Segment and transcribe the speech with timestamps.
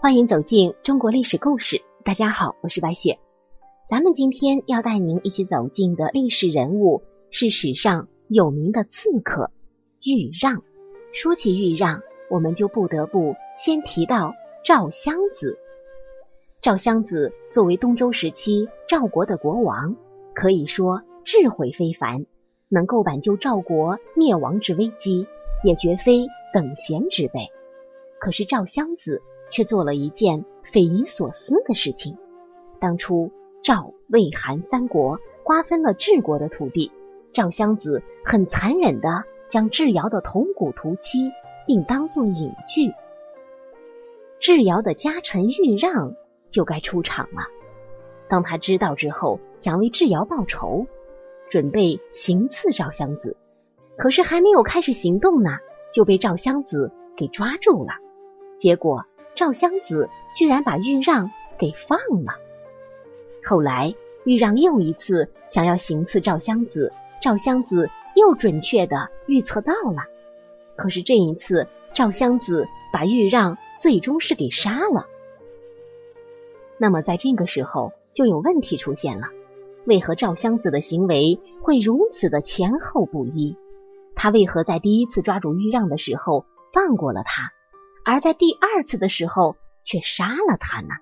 [0.00, 1.82] 欢迎走进中国历史故事。
[2.04, 3.18] 大家好，我是白雪。
[3.90, 9.50] 咱们今天要带您一起走进的历史人物是史上有名的刺客
[10.00, 10.62] 豫让。
[11.12, 15.58] 说起豫让，我们就不得不先提到赵襄子。
[16.62, 19.96] 赵襄子作为东周时期赵国的国王，
[20.32, 22.24] 可以说智慧非凡，
[22.68, 25.26] 能够挽救赵国灭亡之危机，
[25.64, 27.48] 也绝非等闲之辈。
[28.20, 32.16] 可是赵襄子却做了一件匪夷所思的事情。
[32.80, 33.30] 当初
[33.62, 36.92] 赵、魏、韩三国瓜分了治国的土地，
[37.32, 41.30] 赵襄子很残忍的将智瑶的铜鼓涂漆，
[41.66, 42.92] 并当作隐具。
[44.40, 46.14] 智瑶的家臣豫让
[46.50, 47.48] 就该出场了。
[48.28, 50.86] 当他知道之后，想为智瑶报仇，
[51.50, 53.36] 准备行刺赵襄子。
[53.96, 55.58] 可是还没有开始行动呢，
[55.92, 57.94] 就被赵襄子给抓住了。
[58.58, 59.06] 结果
[59.38, 62.32] 赵襄子居然把豫让给放了。
[63.44, 70.02] 后来豫让又一次想要行刺赵襄子，赵襄子又准确的预测到了。
[70.74, 75.06] 可是这一次赵襄子把豫让最终是给杀了。
[76.76, 79.28] 那么在这个时候就有问题出现了：
[79.84, 83.56] 为何赵襄子的行为会如此的前后不一？
[84.16, 87.52] 他为何在第一次抓住豫让的时候放过了他？
[88.10, 90.94] 而在第二次的时候却杀了他呢？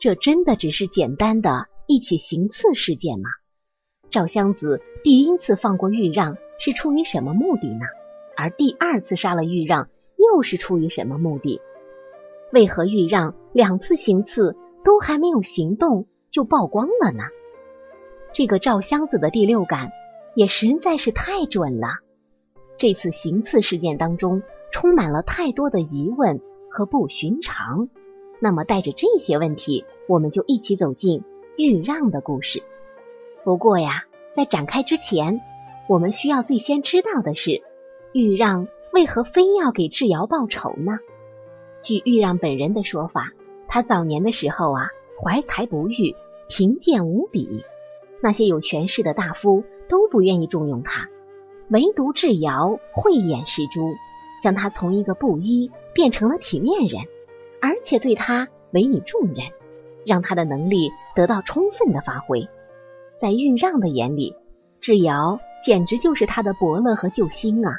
[0.00, 3.28] 这真的只是简单的一起行刺事件吗？
[4.10, 7.84] 赵襄子第一次放过豫让是出于什么目的呢？
[8.38, 11.60] 而第二次杀了豫让又是出于什么目的？
[12.50, 17.24] 为何豫让两次行刺都还没有行动就曝光了呢？
[18.32, 19.92] 这个赵襄子的第六感
[20.34, 21.98] 也实在是太准了。
[22.78, 24.40] 这次行刺事件当中。
[24.72, 26.40] 充满了太多的疑问
[26.70, 27.88] 和不寻常。
[28.40, 31.22] 那么，带着这些问题，我们就一起走进
[31.56, 32.62] 豫让的故事。
[33.44, 35.40] 不过呀，在展开之前，
[35.88, 37.62] 我们需要最先知道的是，
[38.12, 40.98] 豫让为何非要给智瑶报仇呢？
[41.80, 43.32] 据豫让本人的说法，
[43.68, 44.88] 他早年的时候啊，
[45.22, 46.16] 怀才不遇，
[46.48, 47.64] 贫贱无比，
[48.22, 51.08] 那些有权势的大夫都不愿意重用他，
[51.68, 53.94] 唯独智瑶慧眼识珠。
[54.42, 57.02] 将他从一个布衣变成了体面人，
[57.60, 59.36] 而且对他委以重任，
[60.04, 62.48] 让他的能力得到充分的发挥。
[63.18, 64.34] 在豫让的眼里，
[64.80, 67.78] 智瑶简直就是他的伯乐和救星啊！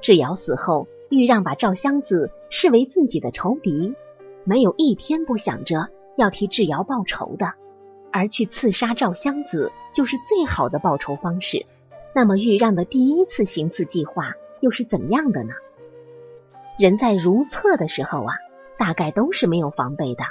[0.00, 3.94] 智瑶死后，豫让把赵襄子视为自己的仇敌，
[4.44, 7.54] 没有一天不想着要替智瑶报仇的，
[8.12, 11.66] 而去刺杀赵襄子就是最好的报仇方式。
[12.14, 15.52] 那么，豫让的第一次行刺计划又是怎样的呢？
[16.80, 18.32] 人在如厕的时候啊，
[18.78, 20.24] 大概都是没有防备的。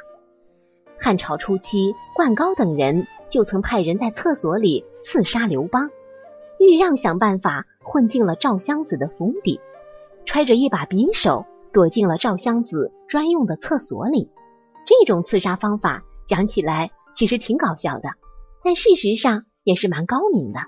[0.99, 5.91] 汉朝初期，灌高等人就曾派人在厕所里刺杀刘邦。
[6.59, 9.61] 豫让想办法混进了赵襄子的府邸，
[10.25, 14.31] 揣着一把匕首躲进了赵襄子专用的厕所里。
[14.88, 18.09] 这种刺杀方法讲起来其实挺搞笑的，
[18.63, 20.61] 但事实上也是蛮高明的。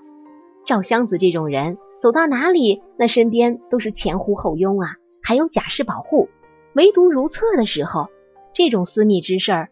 [0.64, 4.94] 赵襄子这种人走到哪里，那身边都是前呼后拥啊。
[5.32, 6.28] 还有假释保护，
[6.74, 8.08] 唯独如厕的时候，
[8.52, 9.70] 这种私密之事儿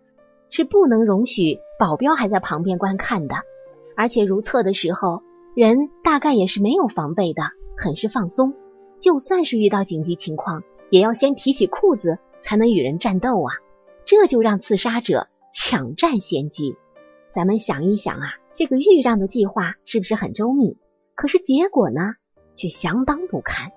[0.49, 3.35] 是不能容许保镖还在旁边观看的。
[3.95, 5.23] 而且如厕的时候，
[5.55, 7.43] 人大概也是没有防备的，
[7.77, 8.55] 很是放松。
[9.01, 13.53] 就算是遇到紧急情况，也要先提起裤子才能与人战斗啊！
[14.07, 16.75] 这就让刺杀者抢占先机。
[17.35, 20.79] 咱们想一想啊，这个豫让的计划是不是很周密？
[21.15, 22.15] 可是结果呢，
[22.57, 23.73] 却相当不堪。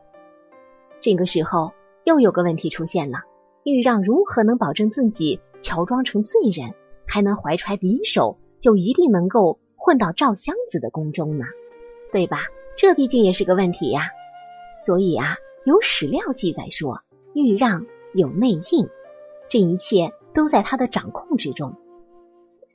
[1.03, 1.73] 这个时候
[2.05, 3.23] 又有个问题出现了：
[3.65, 11.43] 豫让如何能保证自己乔装成罪人，还能怀揣匕首，就一定能够混到赵襄子的宫中呢？
[12.13, 12.43] 对吧？
[12.77, 14.11] 这毕竟也是个问题呀。
[14.79, 15.35] 所以啊，
[15.65, 17.01] 有史料记载说，
[17.33, 18.87] 豫让有内应，
[19.49, 21.75] 这一切都在他的掌控之中。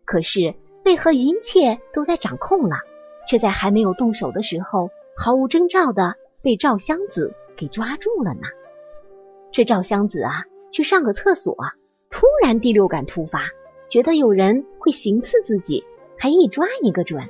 [0.04, 0.54] 可是
[0.84, 2.76] 为何一切都在掌控了，
[3.26, 7.32] 却在还没有动手的时候，毫无征兆的被赵襄子？
[7.58, 8.42] 给抓住了呢。
[9.52, 11.56] 这赵襄子啊，去上个厕所，
[12.08, 13.48] 突然第六感突发，
[13.90, 15.84] 觉得有人会行刺自己，
[16.16, 17.28] 还一抓一个准。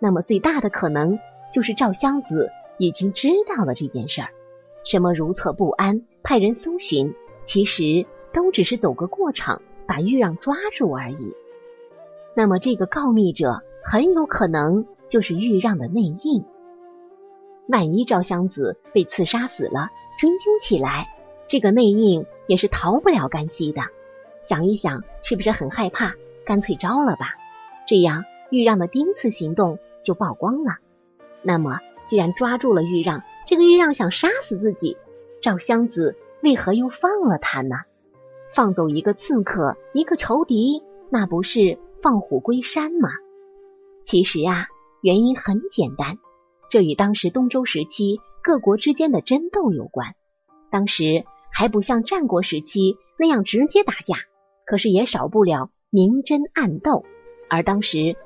[0.00, 1.18] 那么最大的可能
[1.54, 4.28] 就是赵襄子已经知道了这件事儿。
[4.84, 7.14] 什么如厕不安，派人搜寻，
[7.44, 11.32] 其实都只是走个过场，把豫让抓住而已。
[12.34, 16.44] 那么这个告密者很有可能就是豫让的内应。
[17.68, 21.08] 万一赵襄子被刺杀死了，追究起来，
[21.48, 23.82] 这个内应也是逃不了干系的。
[24.42, 26.14] 想一想，是不是很害怕？
[26.44, 27.36] 干脆招了吧。
[27.86, 30.78] 这样，豫让的第一次行动就曝光了。
[31.42, 34.96] 那么，既然抓住了豫让，这个豫让想杀死自己，
[35.40, 37.76] 赵襄子为何又放了他呢？
[38.54, 43.08] 放走一个刺客，一个仇敌，那不是放虎归山吗？
[44.02, 44.66] 其实啊，
[45.00, 46.18] 原因很简单，
[46.72, 50.14] 这与当时东周时期各国之间的争斗有关。
[50.70, 54.16] 当时还不像战国时期那样直接打架，
[54.64, 57.04] 可是也少不了明争暗斗。
[57.50, 58.16] 而当时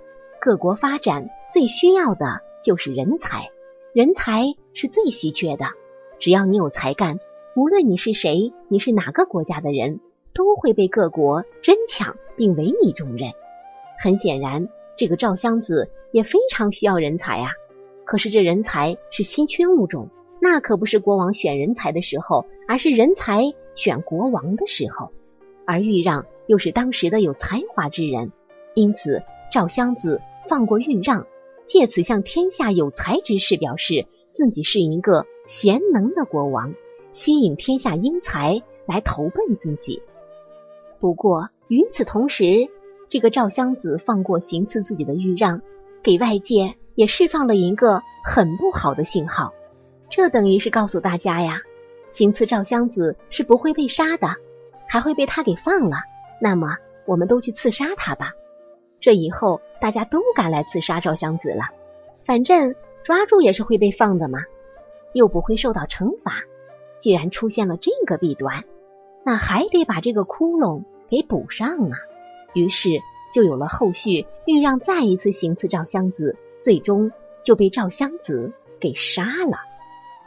[0.40, 3.50] 各国发展最需要的就是人才，
[3.92, 5.64] 人才是最稀缺的。
[6.20, 7.18] 只要你有才干，
[7.56, 9.98] 无论你是谁，你是哪个国家的人，
[10.32, 13.32] 都会被各国争抢并委以重任。
[14.00, 17.50] 很显然，这个赵襄子也非常需要人才啊。
[18.06, 20.08] 可是这人才是稀缺物种。
[20.40, 25.12] 那可不是国王选人才的时候，而是人才选国王的时候。
[25.66, 28.30] 而豫让又是当时的有才华之人，
[28.74, 29.22] 因此
[29.52, 31.26] 赵襄子放过豫让，
[31.66, 36.74] 借此向天下有才之士表示自己是一个贤能的国王，
[37.10, 40.02] 吸引天下英才来投奔自己。
[41.00, 42.68] 不过与此同时，
[43.08, 45.62] 这个赵襄子放过行刺自己的豫让，
[46.02, 49.52] 给外界也释放了一个很不好的信号。
[50.10, 51.60] 这等于是告诉大家呀，
[52.08, 54.34] 行刺赵襄子是不会被杀的，
[54.88, 55.98] 还会被他给放了。
[56.40, 56.76] 那么，
[57.06, 58.32] 我们都去刺杀他吧。
[58.98, 61.66] 这以后大家都敢来刺杀赵襄子了，
[62.24, 64.40] 反正抓住也是会被放的嘛，
[65.12, 66.42] 又不会受到惩罚。
[66.98, 68.64] 既然出现了这个弊端，
[69.22, 71.98] 那还得把这个窟窿给补上啊。
[72.54, 72.88] 于是
[73.34, 77.12] 就有了后续，欲让再一次行刺赵襄子，最终
[77.44, 79.58] 就被赵襄子给杀了。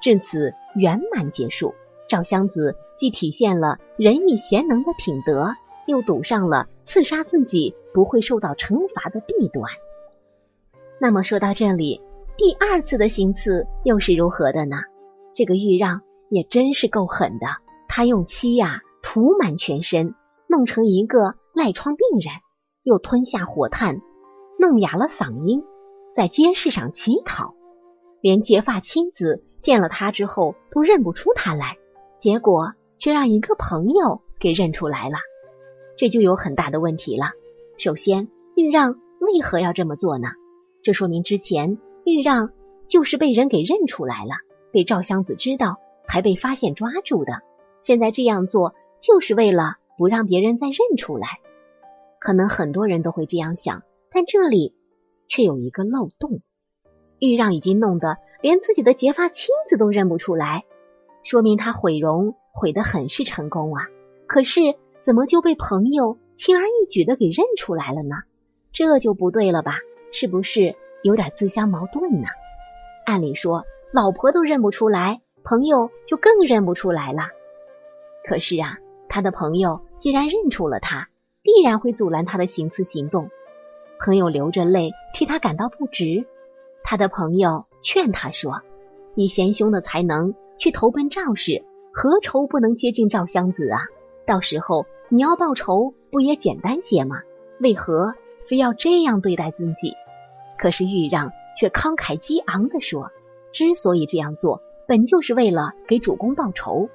[0.01, 1.75] 至此圆满结束。
[2.07, 5.49] 赵襄子既体现了仁义贤能的品德，
[5.85, 9.65] 又堵上了刺杀自己不会受到惩罚的弊端。
[10.97, 11.99] 那么说到这里，
[12.37, 14.77] 第二次的行刺又是如何的呢？
[15.35, 17.47] 这个豫让也真是够狠的，
[17.89, 20.15] 他用漆呀涂满全身，
[20.47, 22.33] 弄成一个赖疮病人，
[22.83, 23.99] 又吞下火炭，
[24.57, 25.65] 弄哑了嗓音，
[26.19, 27.55] 在街市上乞讨，
[28.19, 29.41] 连结发妻子。
[29.61, 31.77] 见了他之后都认不出他来，
[32.17, 35.15] 结果却让一个朋友给认出来了，
[35.95, 37.27] 这就有很大的问题了。
[37.77, 38.27] 首先，
[38.57, 40.27] 豫让为何要这么做呢？
[40.83, 42.51] 这说明之前豫让
[42.89, 44.31] 就是被人给认出来了，
[44.73, 47.31] 被赵襄子知道才被发现抓住的。
[47.81, 51.39] 现在这样做就是为了不让别人再认出来。
[52.19, 54.73] 可能很多人都会这样想，但这里
[55.29, 56.41] 却有一个漏洞，
[57.19, 58.17] 豫让已经弄得。
[58.41, 60.63] 连自己的结发妻子都认不出来，
[61.23, 63.83] 说明他毁容毁得很是成功啊！
[64.27, 64.61] 可是
[65.01, 68.15] 怎么就被朋友轻而易举的给认出来了呢？
[68.71, 69.79] 这就不对了吧？
[70.13, 72.27] 是不是有点自相矛盾呢？
[73.05, 77.23] 按理说，老婆都认不出来，朋友就更认不出来了。
[78.25, 78.77] 可是啊，
[79.09, 81.09] 他的朋友既然认出了他，
[81.41, 83.29] 必然会阻拦他的行刺行动。
[83.99, 86.25] 朋友流着泪替他感到不值。
[86.83, 88.61] 他的朋友劝他说
[89.13, 93.81] ：“以贤兄的才能去投奔赵氏，何愁不能接近赵襄子啊？
[94.25, 97.21] 到时候你要报仇，不也简单些吗？
[97.59, 98.15] 为何
[98.47, 99.93] 非要这样对待自己？”
[100.57, 103.11] 可是豫让却慷慨激昂的说
[103.51, 106.89] ：“之所以这样做，本就是为了给主公报仇。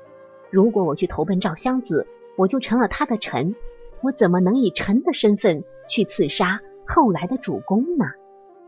[0.50, 2.06] 如果我去投奔赵襄子，
[2.36, 3.54] 我就成了他的臣，
[4.02, 8.06] 我怎么能以臣的身份去刺杀后来的主公呢？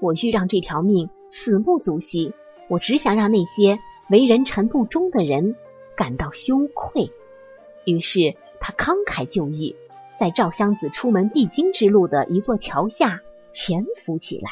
[0.00, 2.32] 我欲让这条命。”死不足惜，
[2.68, 5.56] 我只想让那些为人臣不忠的人
[5.96, 7.10] 感到羞愧。
[7.84, 9.76] 于是他慷慨就义，
[10.18, 13.20] 在赵襄子出门必经之路的一座桥下
[13.50, 14.50] 潜伏起来。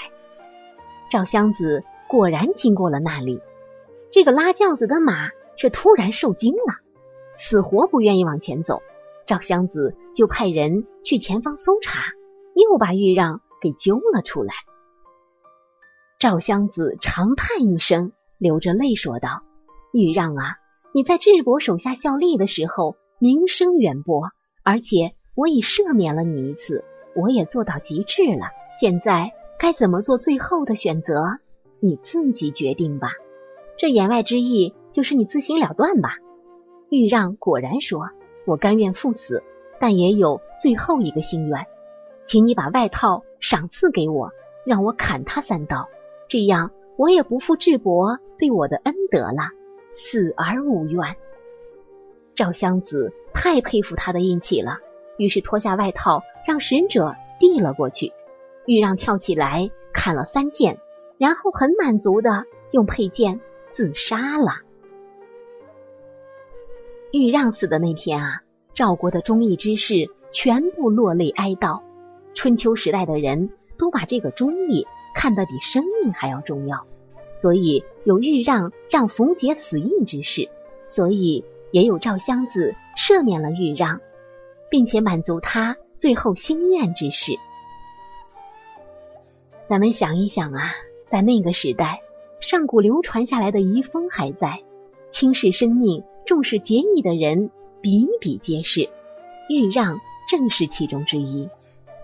[1.11, 3.41] 赵襄子果然经过了那里，
[4.11, 6.81] 这个拉轿子的马却突然受惊了，
[7.39, 8.83] 死活不愿意往前走。
[9.27, 12.01] 赵襄子就派人去前方搜查，
[12.55, 14.53] 又把豫让给揪了出来。
[16.19, 19.43] 赵襄子长叹一声，流着泪说道
[19.91, 20.59] ：“豫让啊，
[20.93, 24.29] 你在智伯手下效力的时候名声远播，
[24.63, 26.85] 而且我已赦免了你一次，
[27.17, 28.51] 我也做到极致了。
[28.79, 31.25] 现在该怎么做最后的选择，
[31.81, 33.09] 你自己决定吧。
[33.79, 36.19] 这言外之意就是你自行了断吧。”
[36.91, 38.11] 豫让果然说
[38.47, 39.43] ：“我甘愿赴死，
[39.81, 41.67] 但也有最后一个心愿，
[42.25, 44.33] 请你把外套赏赐给我，
[44.65, 45.87] 让我砍他三刀。”
[46.29, 49.51] 这样，我也不负智伯对我的恩德了，
[49.95, 51.15] 死而无怨。
[52.35, 54.79] 赵襄子太佩服他的运气了，
[55.19, 58.15] 于是脱下外套让使者递了过去。
[58.65, 60.79] 豫让跳起来砍了三剑，
[61.19, 64.63] 然后很满足的用佩剑自杀了。
[67.13, 71.83] 豫让死的那天啊，赵国的忠义之士全部落泪哀悼。
[72.35, 76.87] 春秋时代的人都把这个忠义看得比生命还要重要，
[77.37, 80.49] 所以有豫让让符节死印之事，
[80.89, 84.01] 所以也有赵襄子赦免了豫让，
[84.71, 87.39] 并且满足他最后心愿之事。
[89.69, 90.73] 咱们想一想啊，
[91.11, 92.01] 在那个时代，
[92.41, 94.63] 上古流传下来的遗风还在，
[95.09, 97.51] 轻视生命、重视节义的人
[97.81, 98.91] 比比皆是，
[99.49, 101.49] 豫让正是其中之一。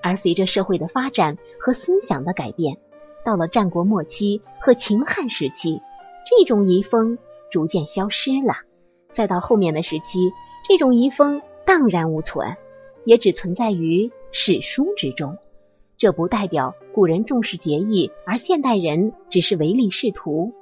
[0.03, 2.79] 而随着社会的发展和思想的改变，
[3.25, 5.81] 到了战国末期和秦汉时期，
[6.27, 7.19] 这种遗风
[7.51, 8.55] 逐渐消失了。
[9.13, 10.31] 再到后面的时期，
[10.69, 12.57] 这种遗风荡然无存，
[13.05, 15.37] 也只存在于史书之中。
[15.99, 20.53] 这不代表古人重视节义，而现代人只是唯利是图。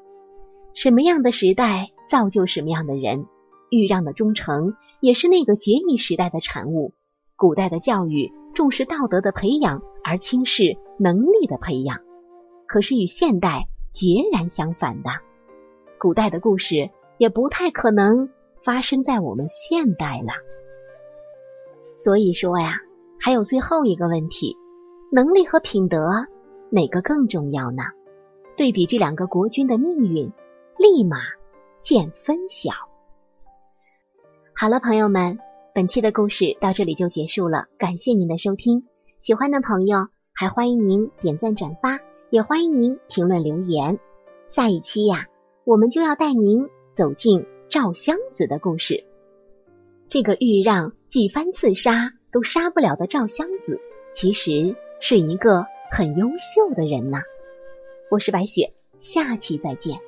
[0.75, 3.27] 什么样的时代造就什么样的人，
[3.71, 6.93] 豫让的忠诚也是那个节义时代的产物。
[7.37, 8.33] 古代的教育。
[8.59, 12.01] 重视道德的培养，而轻视能力的培养，
[12.67, 15.11] 可是与现代截然相反的。
[15.97, 18.31] 古代的故事也不太可能
[18.65, 20.33] 发生在我们现代了。
[21.95, 22.81] 所以说呀，
[23.21, 24.57] 还有最后一个问题：
[25.13, 26.27] 能力和品德
[26.69, 27.85] 哪个更重要呢？
[28.57, 30.33] 对比这两个国君的命运，
[30.79, 31.19] 立马
[31.81, 32.73] 见分晓。
[34.53, 35.39] 好了，朋友们。
[35.79, 38.89] 本期的故事到这里就结束了，感谢您的收听。
[39.21, 44.01] 喜欢的朋友还欢迎您点赞转发，也欢迎您评论留言。
[44.49, 45.29] 下一期呀，
[45.63, 46.67] 我们就要带您
[46.97, 49.05] 走进赵襄子的故事。
[50.09, 53.81] 这个豫让几番刺杀都杀不了的赵襄子，
[54.13, 57.23] 其实是一个很优秀的人呐。
[58.11, 60.01] 我是白雪，下期再见。